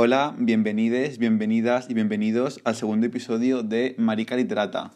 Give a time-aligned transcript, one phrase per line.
[0.00, 4.92] Hola, bienvenides, bienvenidas y bienvenidos al segundo episodio de Marica Literata.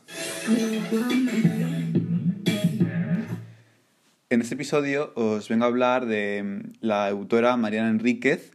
[4.30, 8.52] En este episodio os vengo a hablar de la autora Mariana Enríquez,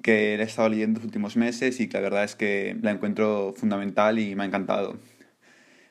[0.00, 3.52] que he estado leyendo los últimos meses y que la verdad es que la encuentro
[3.56, 4.96] fundamental y me ha encantado.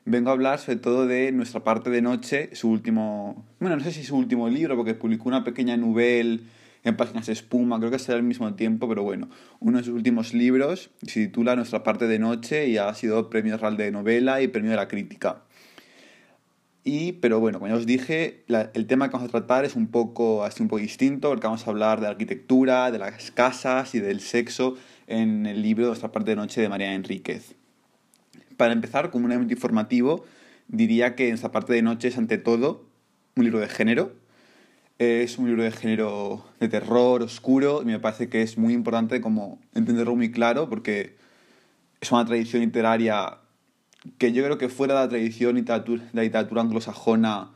[0.05, 3.91] Vengo a hablar sobre todo de Nuestra parte de noche, su último, bueno, no sé
[3.91, 6.39] si su último libro, porque publicó una pequeña novela
[6.83, 9.29] en páginas de espuma, creo que será al mismo tiempo, pero bueno,
[9.59, 13.57] uno de sus últimos libros se titula Nuestra parte de noche y ha sido premio
[13.57, 15.43] real de novela y premio de la crítica.
[16.83, 19.87] Y, pero bueno, como ya os dije, el tema que vamos a tratar es un
[19.87, 23.99] poco, así un poco distinto, porque vamos a hablar de arquitectura, de las casas y
[23.99, 24.75] del sexo
[25.07, 27.55] en el libro Nuestra parte de noche de María Enríquez.
[28.55, 30.25] Para empezar, como un elemento informativo,
[30.67, 32.85] diría que Nuestra parte de noche es ante todo
[33.35, 34.13] un libro de género,
[34.99, 39.21] es un libro de género de terror, oscuro, y me parece que es muy importante
[39.21, 41.15] como entenderlo muy claro, porque
[42.01, 43.37] es una tradición literaria
[44.17, 47.51] que yo creo que fuera de la tradición de la literatura anglosajona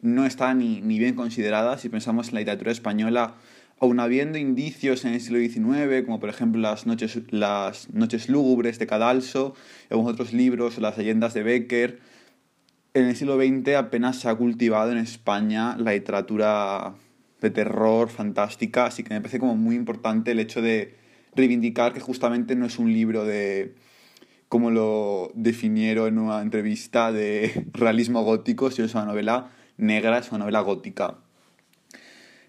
[0.00, 1.76] no está ni, ni bien considerada.
[1.78, 3.34] Si pensamos en la literatura española,
[3.78, 8.78] aun habiendo indicios en el siglo XIX, como por ejemplo las noches, las noches lúgubres
[8.78, 9.54] de Cadalso,
[9.90, 12.00] algunos otros libros, las leyendas de Becker,
[12.96, 16.94] en el siglo XX apenas se ha cultivado en España la literatura
[17.42, 20.96] de terror fantástica, así que me parece como muy importante el hecho de
[21.34, 23.74] reivindicar que justamente no es un libro de,
[24.48, 30.30] como lo definieron en una entrevista, de realismo gótico, sino es una novela negra, es
[30.30, 31.18] una novela gótica.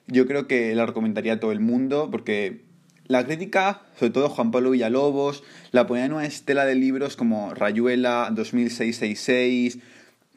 [0.08, 2.64] Yo creo que la recomendaría a todo el mundo porque
[3.08, 7.54] la crítica, sobre todo Juan Pablo Villalobos, la ponía en una estela de libros como
[7.54, 9.80] Rayuela, 2666,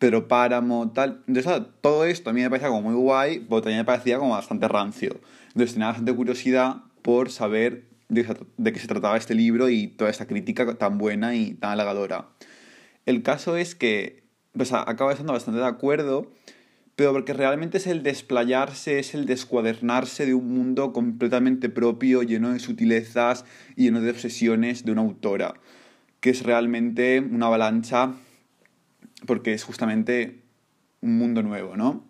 [0.01, 1.23] pero Páramo, tal.
[1.29, 4.31] Entonces, todo esto a mí me parecía como muy guay, pero también me parecía como
[4.31, 5.21] bastante rancio.
[5.49, 8.25] Entonces, tenía bastante curiosidad por saber de,
[8.73, 12.29] qué se trataba este libro y toda esta crítica tan buena y tan halagadora.
[13.05, 14.25] El caso es que,
[14.55, 16.31] pues, acaba estando bastante de acuerdo,
[16.97, 22.55] pero porque realmente es el desplayarse, es el descuadernarse de un mundo completamente propio, lleno
[22.55, 23.45] de sutilezas
[23.77, 25.53] y lleno de obsesiones de una autora,
[26.21, 28.15] que es realmente una avalancha
[29.27, 30.43] porque es justamente
[31.01, 32.05] un mundo nuevo, ¿no?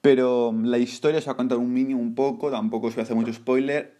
[0.00, 3.04] Pero la historia os va a contar un mínimo un poco, tampoco os voy a
[3.04, 3.94] hacer mucho spoiler.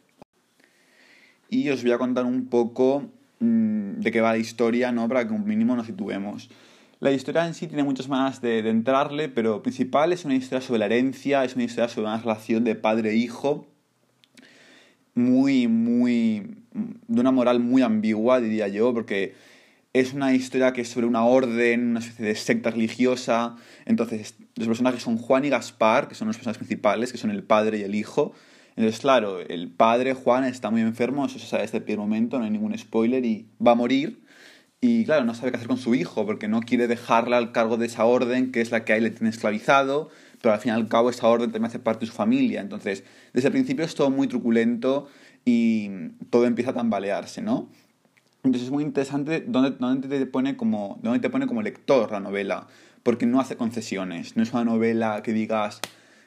[1.48, 5.06] Y os voy a contar un poco mmm, de qué va la historia, ¿no?
[5.08, 6.50] Para que un mínimo nos situemos.
[6.98, 10.60] La historia en sí tiene muchas maneras de, de, entrarle, pero principal es una historia
[10.60, 13.66] sobre la herencia, es una historia sobre una relación de padre-hijo
[15.14, 16.56] muy, muy.
[16.72, 19.34] de una moral muy ambigua, diría yo, porque
[19.92, 23.56] es una historia que es sobre una orden, una especie de secta religiosa.
[23.84, 27.42] Entonces, los personajes son Juan y Gaspar, que son los personajes principales, que son el
[27.42, 28.32] padre y el hijo.
[28.74, 32.38] Entonces, claro, el padre, Juan, está muy enfermo, eso se sabe desde el primer momento,
[32.38, 34.22] no hay ningún spoiler, y va a morir.
[34.80, 37.76] Y claro, no sabe qué hacer con su hijo, porque no quiere dejarle al cargo
[37.76, 40.08] de esa orden, que es la que a él le tiene esclavizado,
[40.40, 42.62] pero al fin y al cabo esa orden también hace parte de su familia.
[42.62, 43.04] Entonces,
[43.34, 45.08] desde el principio es todo muy truculento
[45.44, 45.90] y
[46.30, 47.68] todo empieza a tambalearse, ¿no?
[48.44, 52.18] Entonces es muy interesante dónde, dónde, te pone como, dónde te pone como lector la
[52.18, 52.66] novela,
[53.04, 54.36] porque no hace concesiones.
[54.36, 55.80] No es una novela que digas,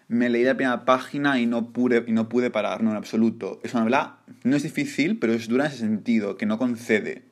[0.07, 3.59] me leí la primera página y no pude, y no pude parar, no, en absoluto.
[3.63, 7.23] Es una novela, no es difícil, pero es dura en ese sentido, que no concede.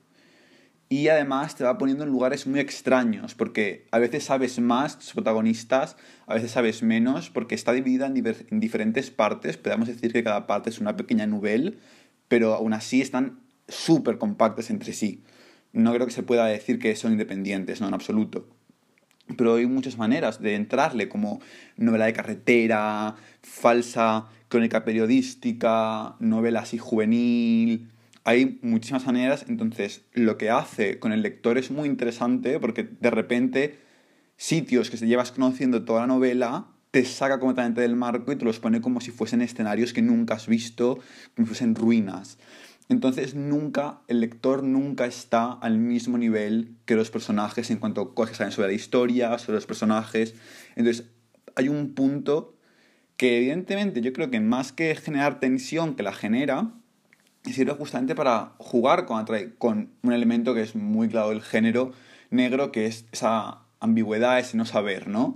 [0.89, 5.13] Y además te va poniendo en lugares muy extraños, porque a veces sabes más tus
[5.13, 5.95] protagonistas,
[6.27, 9.55] a veces sabes menos, porque está dividida en, en diferentes partes.
[9.55, 11.71] Podemos decir que cada parte es una pequeña novela,
[12.27, 15.23] pero aún así están súper compactas entre sí.
[15.71, 18.47] No creo que se pueda decir que son independientes, no en absoluto.
[19.37, 21.39] Pero hay muchas maneras de entrarle, como
[21.77, 27.89] novela de carretera, falsa, crónica periodística, novela así juvenil.
[28.25, 33.09] Hay muchísimas maneras, entonces lo que hace con el lector es muy interesante porque de
[33.09, 33.79] repente
[34.37, 38.45] sitios que se llevas conociendo toda la novela te saca completamente del marco y te
[38.45, 40.99] los pone como si fuesen escenarios que nunca has visto,
[41.35, 42.37] como si fuesen ruinas.
[42.93, 48.13] Entonces nunca, el lector nunca está al mismo nivel que los personajes en cuanto a
[48.13, 50.35] cosas que saben sobre la historia, sobre los personajes.
[50.75, 51.05] Entonces
[51.55, 52.55] hay un punto
[53.17, 56.71] que evidentemente yo creo que más que generar tensión que la genera,
[57.43, 59.25] sirve justamente para jugar con,
[59.57, 61.93] con un elemento que es muy claro del género
[62.29, 65.35] negro, que es esa ambigüedad, ese no saber, ¿no?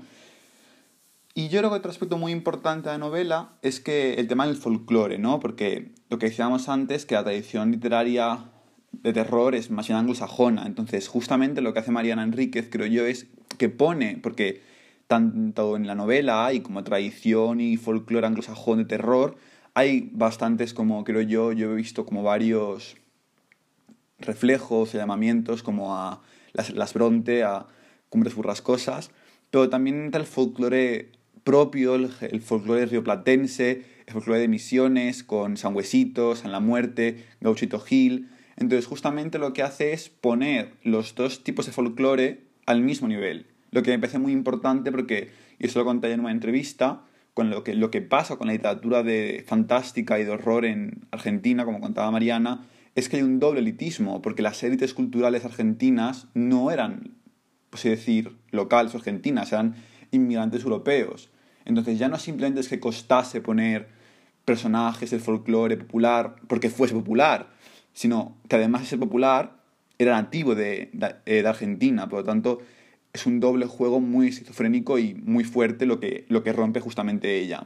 [1.38, 4.48] Y yo creo que otro aspecto muy importante de la novela es que el tema
[4.48, 5.40] del folclore, ¿no?
[5.40, 8.46] Porque lo que decíamos antes, que la tradición literaria
[8.92, 10.66] de terror es más bien anglosajona.
[10.66, 13.28] Entonces, justamente lo que hace Mariana Enríquez, creo yo, es
[13.60, 14.64] que pone, porque
[15.06, 19.38] tanto en la novela hay como tradición y folclore anglosajón de terror,
[19.76, 22.98] hay bastantes como creo yo, yo he visto como varios
[24.18, 26.20] reflejos, llamamientos como a
[26.54, 27.68] las, las Bronte, a
[28.10, 29.12] Cumbres Burrascosas,
[29.52, 31.12] pero también entra el folclore
[31.48, 37.24] propio, el, el folclore rioplatense, el folclore de Misiones, con San Huesito, San La Muerte,
[37.40, 38.28] Gauchito Gil.
[38.58, 43.46] Entonces, justamente lo que hace es poner los dos tipos de folclore al mismo nivel.
[43.72, 47.04] Lo que me parece muy importante porque, y eso lo conté en una entrevista,
[47.34, 51.06] con lo que, lo que pasa con la literatura de fantástica y de horror en
[51.12, 52.66] Argentina, como contaba Mariana,
[52.96, 57.14] es que hay un doble elitismo, porque las élites culturales argentinas no eran,
[57.70, 59.76] pues decir, locales o argentinas, eran
[60.12, 61.30] inmigrantes europeos.
[61.68, 63.90] Entonces ya no simplemente es que costase poner
[64.46, 67.50] personajes del folclore popular porque fuese popular,
[67.94, 69.58] sino que además de ser popular
[70.00, 70.90] era nativo eh,
[71.26, 72.62] de Argentina, por lo tanto
[73.12, 77.38] es un doble juego muy esquizofrénico y muy fuerte lo que, lo que rompe justamente
[77.38, 77.66] ella.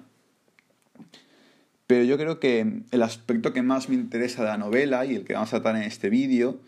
[1.86, 5.26] Pero yo creo que el aspecto que más me interesa de la novela y el
[5.26, 6.60] que vamos a tratar en este vídeo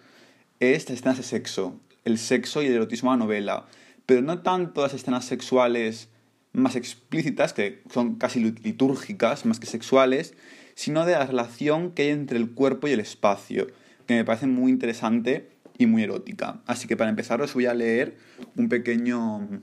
[0.60, 3.66] es las escenas de sexo, el sexo y el erotismo de la novela,
[4.06, 6.10] pero no tanto las escenas sexuales
[6.54, 10.36] más explícitas, que son casi litúrgicas, más que sexuales,
[10.76, 13.68] sino de la relación que hay entre el cuerpo y el espacio,
[14.08, 16.62] que me parece muy interesante y muy erótica.
[16.66, 18.18] Así que para empezar os voy a leer
[18.56, 19.62] un pequeño,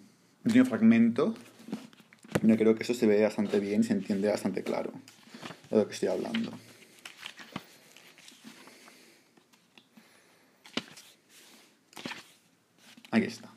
[0.69, 1.35] fragmento.
[2.43, 4.93] Yo creo que eso se ve bastante bien, se entiende bastante claro
[5.71, 6.53] de lo que estoy hablando.
[13.13, 13.50] Aquí está.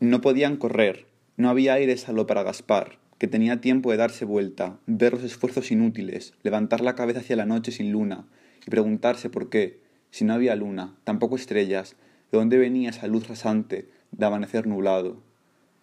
[0.00, 1.04] No podían correr,
[1.36, 5.70] no había aire salvo para Gaspar, que tenía tiempo de darse vuelta, ver los esfuerzos
[5.70, 8.24] inútiles, levantar la cabeza hacia la noche sin luna,
[8.66, 9.78] y preguntarse por qué,
[10.10, 11.96] si no había luna, tampoco estrellas,
[12.32, 15.20] de dónde venía esa luz rasante de amanecer nublado.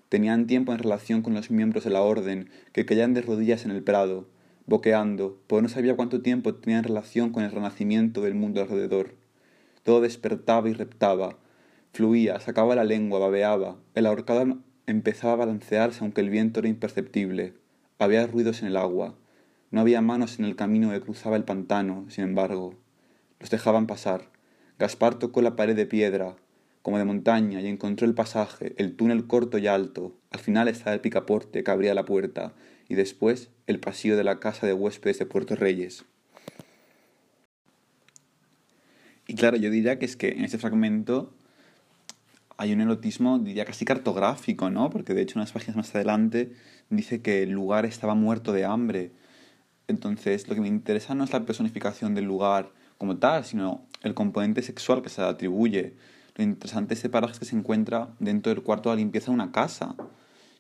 [0.10, 3.72] Tenían tiempo en relación con los miembros de la orden que caían de rodillas en
[3.72, 4.28] el prado,
[4.66, 9.14] boqueando, porque no sabía cuánto tiempo tenían relación con el renacimiento del mundo alrededor.
[9.84, 11.38] Todo despertaba y reptaba,
[11.94, 17.54] fluía, sacaba la lengua, babeaba, el ahorcado empezaba a balancearse aunque el viento era imperceptible.
[18.00, 19.16] Había ruidos en el agua,
[19.70, 22.74] no había manos en el camino que cruzaba el pantano, sin embargo.
[23.40, 24.30] Los dejaban pasar.
[24.80, 26.38] Gaspar tocó la pared de piedra,
[26.82, 30.16] como de montaña, y encontró el pasaje, el túnel corto y alto.
[30.32, 32.54] Al final estaba el picaporte que abría la puerta,
[32.88, 36.06] y después el pasillo de la casa de huéspedes de Puerto Reyes.
[39.28, 41.34] Y claro, yo diría que es que en este fragmento
[42.58, 44.90] hay un erotismo, diría casi cartográfico, ¿no?
[44.90, 46.54] Porque de hecho unas páginas más adelante
[46.90, 49.12] dice que el lugar estaba muerto de hambre
[49.88, 54.14] entonces, lo que me interesa no es la personificación del lugar como tal, sino el
[54.14, 55.96] componente sexual que se le atribuye.
[56.36, 59.52] Lo interesante de este paraje que se encuentra dentro del cuarto de limpieza de una
[59.52, 59.96] casa.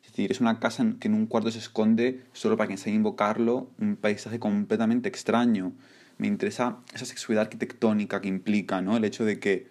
[0.03, 2.93] Es decir, es una casa que en un cuarto se esconde, solo para quien sabe
[2.93, 5.73] invocarlo, un paisaje completamente extraño.
[6.17, 8.95] Me interesa esa sexualidad arquitectónica que implica, ¿no?
[8.95, 9.67] El hecho de que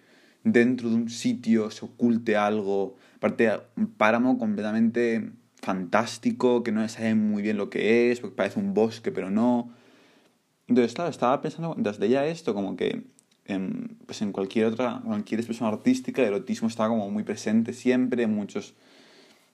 [0.46, 6.88] dentro de un sitio se oculte algo, aparte un páramo completamente fantástico, que no se
[6.88, 9.72] sabe muy bien lo que es, porque parece un bosque, pero no.
[10.68, 13.02] Entonces, claro, estaba pensando desde ya esto, como que
[13.44, 18.28] en, pues en cualquier otra, cualquier expresión artística, el erotismo está como muy presente siempre,
[18.28, 18.74] muchos,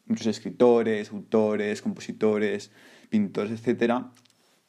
[0.06, 2.70] muchos escritores, autores, compositores,
[3.08, 3.94] pintores, etc.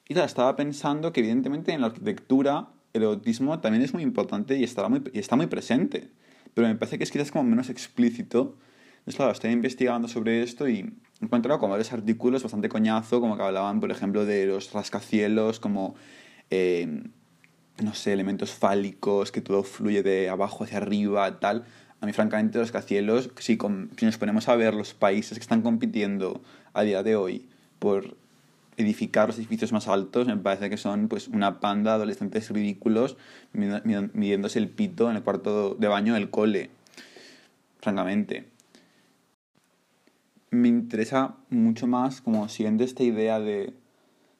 [0.08, 4.57] Y claro, estaba pensando que evidentemente en la arquitectura el erotismo también es muy importante
[4.57, 6.09] y, estará muy, está muy presente,
[6.53, 8.55] pero me parece que es quizás como menos explícito.
[9.00, 13.43] Entonces, claro, estoy investigando sobre esto y encuentro como varios artículos bastante coñazo, como que
[13.43, 15.95] hablaban, por ejemplo, de los rascacielos, como,
[16.51, 17.03] eh,
[17.83, 21.65] no sé, elementos fálicos, que todo fluye de abajo hacia arriba, tal.
[22.00, 23.57] A mí, francamente, los rascacielos, si
[24.05, 26.41] nos ponemos a ver los países que están compitiendo
[26.73, 27.47] a día de hoy
[27.79, 28.15] por
[28.77, 33.18] edificar los edificios más altos, me parece que son pues una panda de adolescentes ridículos
[33.53, 36.70] midiéndose el pito en el cuarto de baño del cole,
[37.80, 38.48] francamente.
[40.50, 43.74] Me interesa mucho más, como siguiendo esta idea de,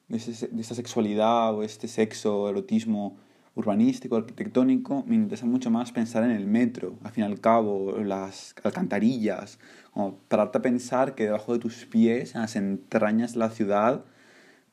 [0.08, 3.16] de, esta sexualidad o este sexo, erotismo
[3.56, 7.98] urbanístico, arquitectónico, me interesa mucho más pensar en el metro, al fin y al cabo,
[7.98, 9.60] las alcantarillas,
[9.92, 14.04] como pararte pensar que debajo de tus pies, en las entrañas de la ciudad,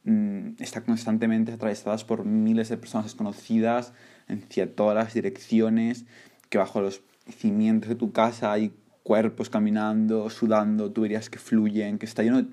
[0.04, 3.94] mmm, está constantemente atravesadas por miles de personas desconocidas
[4.28, 6.06] hacia todas las direcciones,
[6.50, 12.06] que bajo los cimientos de tu casa hay cuerpos caminando, sudando, tuberías que fluyen, que
[12.06, 12.46] está lleno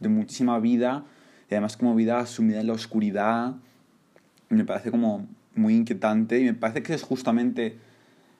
[0.00, 1.04] de muchísima vida,
[1.50, 3.56] y además como vida sumida en la oscuridad.
[4.48, 7.78] Me parece como muy inquietante y me parece que es justamente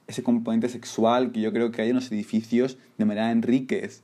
[0.07, 4.03] ese componente sexual que yo creo que hay en los edificios de manera Enríquez,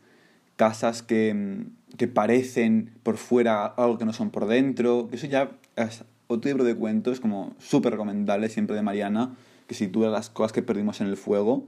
[0.61, 1.65] casas que,
[1.97, 5.09] que parecen por fuera algo que no son por dentro.
[5.11, 9.35] Eso ya es otro libro de cuentos como súper recomendable siempre de Mariana,
[9.67, 11.67] que sitúa las cosas que perdimos en el fuego.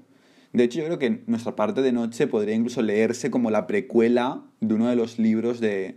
[0.52, 4.42] De hecho, yo creo que nuestra parte de noche podría incluso leerse como la precuela
[4.60, 5.96] de uno de los libros de...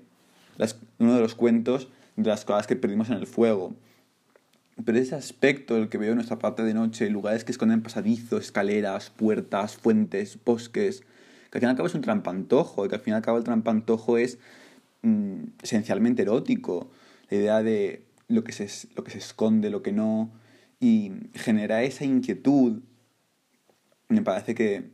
[0.98, 3.75] uno de los cuentos de las cosas que perdimos en el fuego.
[4.86, 8.46] Pero ese aspecto, el que veo en nuestra parte de noche, lugares que esconden pasadizos,
[8.46, 11.04] escaleras, puertas, fuentes, bosques,
[11.60, 13.22] que al fin y al cabo es un trampantojo, y que al fin y al
[13.22, 14.40] cabo el trampantojo es
[15.04, 16.90] mm, esencialmente erótico.
[17.30, 20.32] La idea de lo que, se, lo que se esconde, lo que no,
[20.80, 22.82] y genera esa inquietud,
[24.10, 24.92] me parece que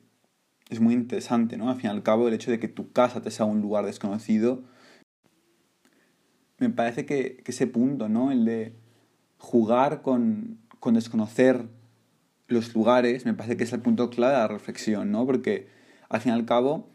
[0.70, 1.70] es muy interesante, ¿no?
[1.70, 3.86] Al fin y al cabo, el hecho de que tu casa te sea un lugar
[3.86, 4.64] desconocido,
[6.60, 8.32] me parece que, ese punto, ¿no?
[8.32, 8.76] El de
[9.38, 11.68] jugar con, con desconocer
[12.48, 15.26] los lugares, me parece que es el punto clave de la reflexión, ¿no?
[15.26, 15.81] Porque
[16.12, 16.90] al fin y al cabo,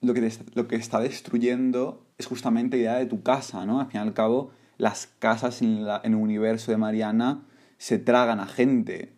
[0.00, 3.80] lo que, lo que está destruyendo es justamente la idea de tu casa, ¿no?
[3.80, 7.42] Al fin y al cabo, las casas en, el universo de Mariana
[7.78, 9.12] se tragan a gente.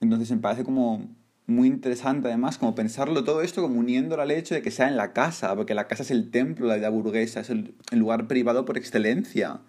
[0.00, 1.08] Entonces me parece como
[1.48, 4.96] muy interesante además como pensarlo todo esto como uniéndolo al hecho de que sea en
[4.96, 8.26] la casa, porque la casa es el templo, la vida burguesa, es el, el lugar
[8.26, 9.60] privado por excelencia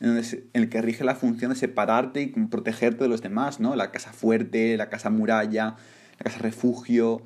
[0.00, 3.76] en el que rige la función de separarte y protegerte de los demás, ¿no?
[3.76, 5.76] La casa fuerte, la casa muralla,
[6.18, 7.22] la casa refugio,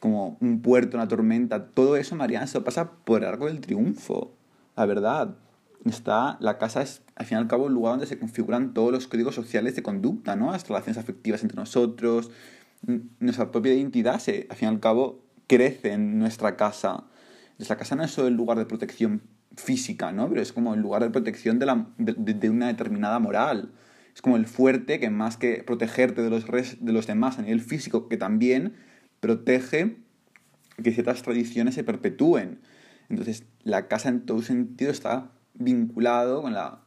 [0.00, 3.60] como un puerto, una tormenta, todo eso, Mariana, se lo pasa por el arco del
[3.60, 4.32] triunfo,
[4.76, 5.36] la verdad.
[5.84, 8.92] Está, la casa es, al fin y al cabo, el lugar donde se configuran todos
[8.92, 10.50] los códigos sociales de conducta, ¿no?
[10.50, 12.30] Las relaciones afectivas entre nosotros,
[13.20, 17.04] nuestra propia identidad, se, al fin y al cabo, crece en nuestra casa.
[17.58, 19.22] Nuestra casa no es solo el lugar de protección
[19.56, 20.28] física, ¿no?
[20.28, 23.70] Pero es como el lugar de protección de, la, de, una determinada moral.
[24.18, 27.60] Es como el fuerte que más que protegerte de los, de los demás a nivel
[27.60, 28.74] físico, que también
[29.20, 29.98] protege
[30.82, 32.58] que ciertas tradiciones se perpetúen.
[33.08, 36.80] Entonces, la casa en todo sentido está vinculado con la,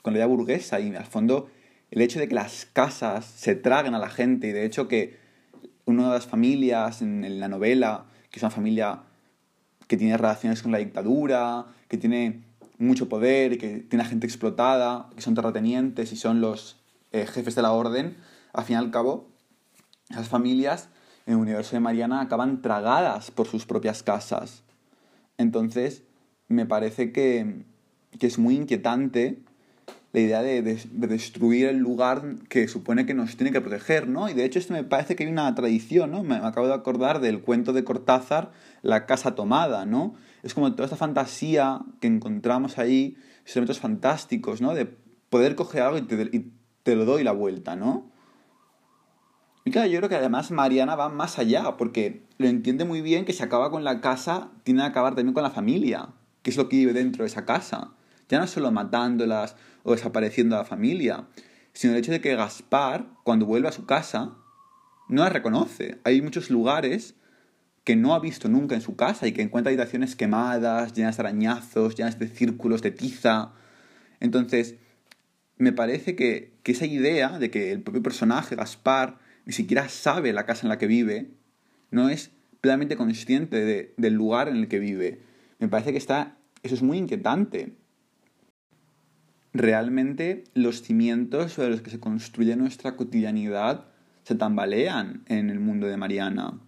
[0.00, 1.50] con la idea burguesa y al fondo
[1.90, 5.18] el hecho de que las casas se traguen a la gente y de hecho que
[5.84, 9.02] una de las familias en, en la novela, que es una familia
[9.86, 12.49] que tiene relaciones con la dictadura, que tiene
[12.80, 16.80] mucho poder, que tiene gente explotada, que son terratenientes y son los
[17.12, 18.16] eh, jefes de la orden,
[18.52, 19.28] al fin y al cabo,
[20.08, 20.88] esas familias
[21.26, 24.62] en el universo de Mariana acaban tragadas por sus propias casas.
[25.38, 26.02] Entonces,
[26.48, 27.64] me parece que,
[28.18, 29.42] que es muy inquietante
[30.12, 34.28] la idea de, destruir el lugar que supone que nos tiene que proteger, ¿no?
[34.28, 36.24] Y de hecho esto me parece que hay una tradición, ¿no?
[36.24, 38.50] Me, acabo de acordar del cuento de Cortázar,
[38.82, 40.14] La casa tomada, ¿no?
[40.42, 44.74] Es como toda esta fantasía que encontramos ahí, esos elementos fantásticos, ¿no?
[44.74, 44.86] De
[45.28, 46.02] poder coger algo y
[46.82, 48.10] te, lo doy la vuelta, ¿no?
[49.64, 53.24] Y claro, yo creo que además Mariana va más allá, porque lo entiende muy bien
[53.24, 56.08] que si acaba con la casa, tiene que acabar también con la familia,
[56.42, 57.92] que es lo que vive dentro de esa casa.
[58.28, 61.26] Ya no solo matándolas o desapareciendo a la familia,
[61.72, 64.32] sino el hecho de que Gaspar, cuando vuelve a su casa,
[65.08, 65.98] no la reconoce.
[66.04, 67.14] Hay muchos lugares
[67.84, 71.22] que no ha visto nunca en su casa y que encuentra habitaciones quemadas, llenas de
[71.22, 73.52] arañazos, llenas de círculos de tiza.
[74.20, 74.76] Entonces,
[75.56, 80.32] me parece que, que esa idea de que el propio personaje, Gaspar, ni siquiera sabe
[80.32, 81.30] la casa en la que vive,
[81.90, 85.20] no es plenamente consciente del lugar en el que vive.
[85.58, 87.74] Me parece que está, eso es muy inquietante
[89.52, 93.86] realmente los cimientos sobre los que se construye nuestra cotidianidad
[94.22, 96.60] se tambalean en el mundo de Mariana.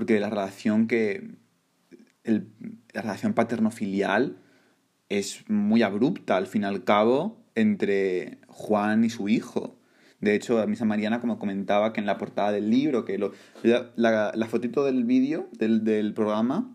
[0.00, 1.34] Porque la relación que.
[2.24, 4.38] la relación paterno-filial
[5.10, 9.76] es muy abrupta, al fin y al cabo, entre Juan y su hijo.
[10.20, 13.32] De hecho, a misa Mariana, como comentaba, que en la portada del libro, que lo,
[13.62, 16.74] la, la fotito del vídeo, del, del, programa,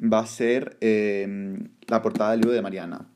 [0.00, 3.10] va a ser eh, la portada del libro de Mariana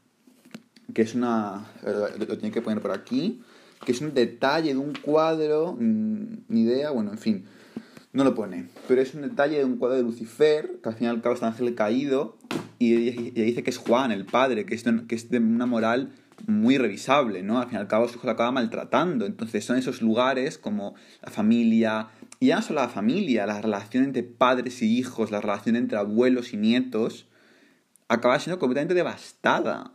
[0.95, 1.67] que es una...
[1.85, 3.43] Lo tiene que poner por aquí,
[3.85, 7.45] que es un detalle de un cuadro, mm, ni idea, bueno, en fin,
[8.19, 11.07] no lo pone, pero es un detalle de un cuadro de Lucifer, que al fin
[11.07, 12.37] y al cabo es ángel caído,
[12.81, 16.11] y dice que es Juan, el padre, que es de, que es de una moral
[16.47, 17.61] muy revisable, ¿no?
[17.61, 20.97] Al fin y al cabo su hijo la acaba maltratando, entonces son esos lugares como
[21.23, 22.09] la familia,
[22.41, 25.97] y ya no solo la familia, la relación entre padres y hijos, la relación entre
[25.97, 27.29] abuelos y nietos,
[28.09, 29.93] acaba siendo completamente devastada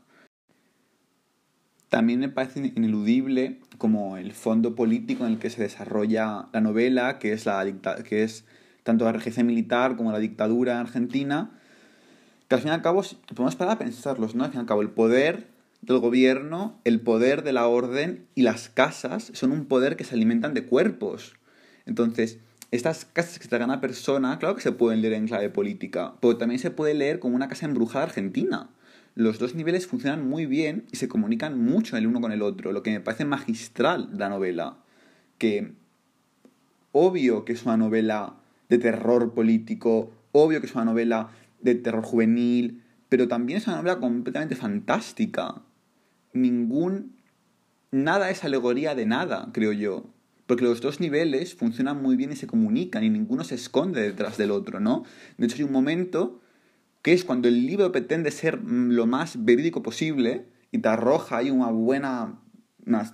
[1.93, 7.19] también me parece ineludible como el fondo político en el que se desarrolla la novela,
[7.19, 7.63] que es, la
[8.03, 8.45] que es
[8.81, 11.51] tanto la regencia militar como la dictadura en argentina,
[12.47, 14.43] que al fin y al cabo podemos parar a pensarlos, ¿no?
[14.43, 15.45] Al fin y al cabo el poder
[15.83, 20.15] del gobierno, el poder de la orden y las casas son un poder que se
[20.15, 21.35] alimentan de cuerpos.
[21.85, 22.39] Entonces,
[22.71, 26.37] estas casas que te gana persona, claro que se pueden leer en clave política, pero
[26.37, 28.71] también se puede leer como una casa embrujada argentina.
[29.15, 32.71] Los dos niveles funcionan muy bien y se comunican mucho el uno con el otro,
[32.71, 34.77] lo que me parece magistral la novela.
[35.37, 35.73] Que
[36.91, 38.35] obvio que es una novela
[38.69, 41.29] de terror político, obvio que es una novela
[41.61, 45.61] de terror juvenil, pero también es una novela completamente fantástica.
[46.33, 47.15] Ningún...
[47.91, 50.05] Nada es alegoría de nada, creo yo.
[50.47, 54.37] Porque los dos niveles funcionan muy bien y se comunican y ninguno se esconde detrás
[54.37, 55.03] del otro, ¿no?
[55.37, 56.41] De hecho, hay un momento
[57.03, 61.51] que es cuando el libro pretende ser lo más verídico posible y te arroja ahí
[61.51, 62.39] una buena,
[62.85, 63.13] unas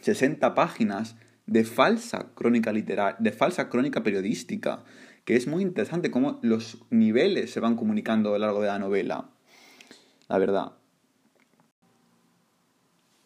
[0.00, 1.16] 60 páginas
[1.46, 4.82] de falsa crónica literaria, de falsa crónica periodística,
[5.24, 8.78] que es muy interesante cómo los niveles se van comunicando a lo largo de la
[8.78, 9.30] novela.
[10.28, 10.72] La verdad.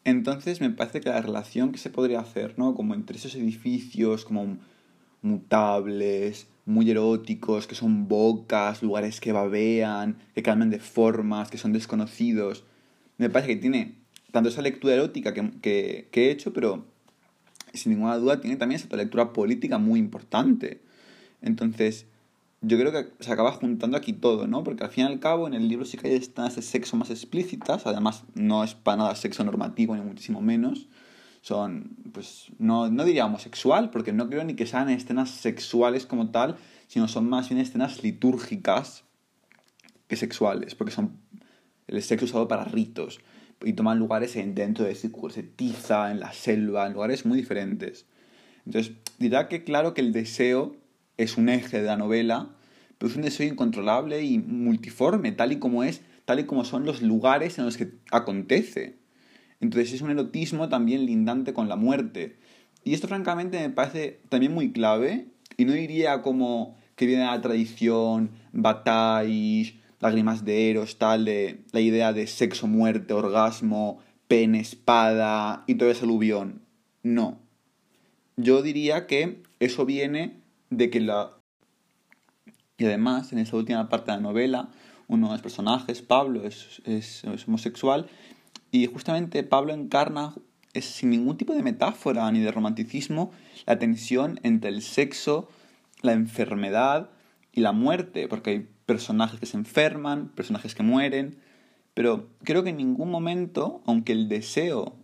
[0.04, 2.74] Entonces me parece que la relación que se podría hacer, ¿no?
[2.74, 4.58] Como entre esos edificios, como
[5.22, 11.72] mutables, muy eróticos, que son bocas, lugares que babean, que cambian de formas, que son
[11.72, 12.64] desconocidos.
[13.18, 13.94] Me parece que tiene
[14.30, 16.84] tanto esa lectura erótica que, que, he hecho, pero
[17.74, 20.80] sin ninguna duda tiene también esa lectura política muy importante.
[21.40, 22.06] Entonces,
[22.60, 24.62] yo creo que se acaba juntando aquí todo, ¿no?
[24.62, 26.96] Porque al fin y al cabo en el libro sí que hay escenas de sexo
[26.96, 30.86] más explícitas, además no es para nada sexo normativo ni muchísimo menos.
[31.42, 36.30] Son, pues, no, no diría homosexual, porque no creo ni que sean escenas sexuales como
[36.30, 36.56] tal,
[36.86, 39.04] sino son más bien escenas litúrgicas
[40.06, 41.18] que sexuales, porque son
[41.88, 43.20] el sexo usado para ritos
[43.64, 48.06] y toman lugares dentro de círculos tiza, en la selva, en lugares muy diferentes.
[48.66, 50.76] Entonces, dirá que claro que el deseo
[51.16, 52.50] es un eje de la novela,
[52.98, 56.84] pero es un deseo incontrolable y multiforme, tal y como es, tal y como son
[56.84, 58.98] los lugares en los que acontece.
[59.62, 62.36] Entonces es un erotismo también lindante con la muerte.
[62.84, 67.30] Y esto francamente me parece también muy clave, y no diría como que viene de
[67.30, 74.58] la tradición, batallas, lágrimas de Eros, tal, de la idea de sexo, muerte, orgasmo, pene,
[74.58, 76.62] espada y todo ese aluvión.
[77.04, 77.38] No.
[78.36, 81.38] Yo diría que eso viene de que la...
[82.78, 84.70] Y además, en esa última parte de la novela,
[85.06, 88.08] uno de los personajes, Pablo, es, es, homosexual
[88.72, 90.34] y justamente Pablo encarna,
[90.74, 93.30] sin ningún tipo de metáfora ni de romanticismo,
[93.66, 95.48] la tensión entre el sexo,
[96.00, 97.10] la enfermedad
[97.52, 101.36] y la muerte, porque hay personajes que se enferman, personajes que mueren,
[101.92, 104.96] pero creo que en ningún momento, aunque el deseo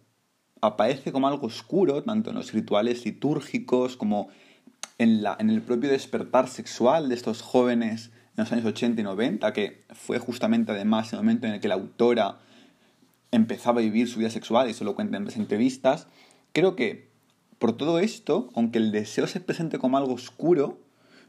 [0.63, 4.29] aparece como algo oscuro, tanto en los rituales litúrgicos como
[4.97, 9.05] en, la, en el propio despertar sexual de estos jóvenes en los años 80 y
[9.05, 12.39] 90, que fue justamente además el momento en el que la autora
[13.31, 16.07] empezaba a vivir su vida sexual y se lo cuenta en las entrevistas,
[16.53, 17.09] creo que
[17.59, 20.79] por todo esto, aunque el deseo se presente como algo oscuro,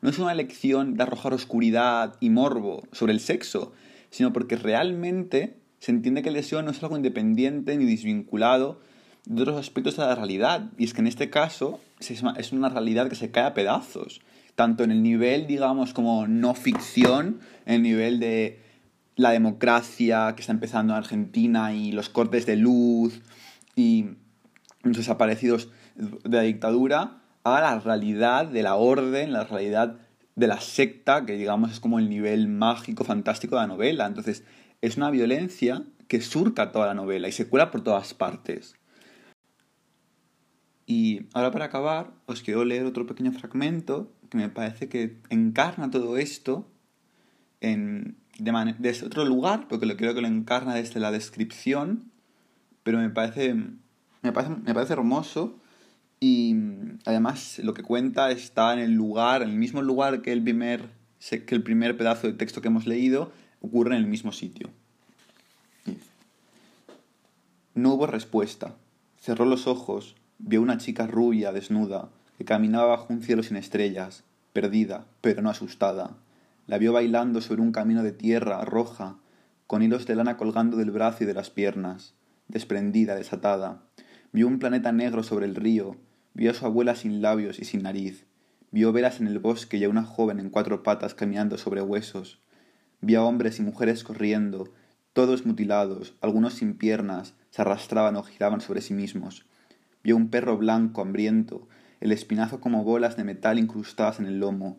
[0.02, 3.74] no es una elección de arrojar oscuridad y morbo sobre el sexo,
[4.12, 8.80] sino porque realmente se entiende que el deseo no es algo independiente ni desvinculado
[9.26, 10.70] de otros aspectos de la realidad.
[10.78, 14.22] Y es que en este caso es una realidad que se cae a pedazos,
[14.56, 18.60] tanto en el nivel, digamos, como no ficción, en el nivel de
[19.20, 23.20] la democracia que está empezando en Argentina y los cortes de luz
[23.76, 24.12] y
[24.82, 29.98] los desaparecidos de la dictadura, a la realidad de la orden, la realidad
[30.38, 34.06] de la secta, que digamos es como el nivel mágico, fantástico de la novela.
[34.06, 34.46] Entonces,
[34.80, 38.78] es una violencia que surca toda la novela y se cuela por todas partes.
[40.86, 45.92] Y ahora para acabar, os quiero leer otro pequeño fragmento que me parece que encarna
[45.92, 46.72] todo esto
[47.60, 52.12] en, de desde otro lugar, porque lo creo que lo encarna desde la descripción,
[52.84, 53.54] pero me parece,
[54.22, 55.60] me parece, me parece hermoso
[56.20, 56.56] y
[57.06, 60.90] además lo que cuenta está en el lugar, en el mismo lugar que el primer,
[61.20, 64.70] que el primer pedazo de texto que hemos leído, ocurre en el mismo sitio.
[67.76, 68.76] No hubo respuesta.
[69.18, 74.24] Cerró los ojos vio una chica rubia, desnuda, que caminaba bajo un cielo sin estrellas,
[74.54, 76.16] perdida, pero no asustada.
[76.70, 79.18] La vio bailando sobre un camino de tierra roja,
[79.66, 82.14] con hilos de lana colgando del brazo y de las piernas,
[82.48, 83.82] desprendida, desatada.
[84.34, 85.96] Vio un planeta negro sobre el río,
[86.36, 88.28] vio a su abuela sin labios y sin nariz,
[88.70, 92.40] vio velas en el bosque y a una joven en cuatro patas caminando sobre huesos,
[93.02, 94.72] vio a hombres y mujeres corriendo,
[95.14, 99.48] todos mutilados, algunos sin piernas, se arrastraban o giraban sobre sí mismos.
[100.04, 101.68] Vio un perro blanco, hambriento,
[102.00, 104.78] el espinazo como bolas de metal incrustadas en el lomo.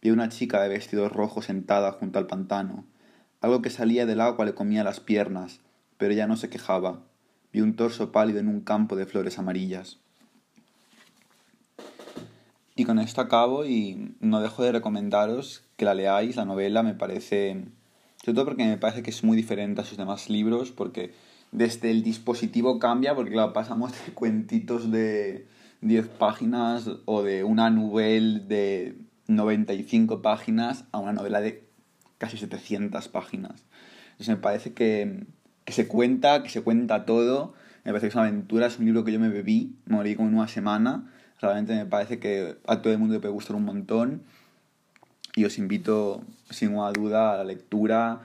[0.00, 2.84] Vio una chica de vestido rojo sentada junto al pantano.
[3.40, 5.60] Algo que salía del agua le comía las piernas,
[5.96, 7.00] pero ella no se quejaba.
[7.52, 9.98] Vio un torso pálido en un campo de flores amarillas.
[12.76, 16.94] Y con esto acabo y no dejo de recomendaros que la leáis, la novela me
[16.94, 17.64] parece,
[18.22, 21.12] sobre todo porque me parece que es muy diferente a sus demás libros, porque
[21.50, 25.48] desde el dispositivo cambia, porque claro, pasamos de cuentitos de
[25.80, 28.96] 10 páginas o de una novela de
[29.28, 31.68] 95 páginas a una novela de
[32.18, 33.64] casi 700 páginas.
[34.12, 35.26] Entonces me parece que,
[35.64, 37.54] que se cuenta, que se cuenta todo.
[37.84, 40.16] Me parece que es una aventura, es un libro que yo me bebí, me morí
[40.16, 41.12] como en una semana.
[41.40, 44.22] Realmente me parece que a todo el mundo le puede gustar un montón.
[45.36, 48.22] Y os invito, sin ninguna duda, a la lectura,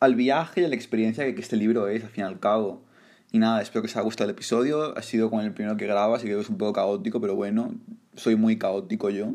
[0.00, 2.82] al viaje y a la experiencia que este libro es, al fin y al cabo.
[3.30, 4.96] Y nada, espero que os haya gustado el episodio.
[4.98, 7.72] Ha sido con el primero que grabo, así que es un poco caótico, pero bueno,
[8.16, 9.34] soy muy caótico yo.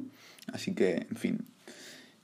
[0.51, 1.45] Así que, en fin.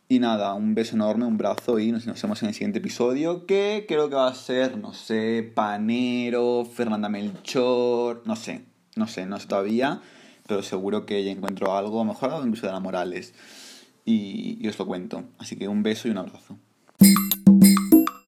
[0.10, 3.86] Y nada, un beso enorme, un brazo y nos, vemos en el siguiente episodio que
[3.88, 8.64] creo que va a ser, no sé, Panero, Fernanda Melchor, no sé,
[8.96, 10.02] no sé, no sé todavía,
[10.46, 13.34] pero seguro que ya encuentro algo, a lo mejor incluso de la Morales.
[14.06, 15.24] Y, y os lo cuento.
[15.38, 16.58] Así que un beso y un abrazo.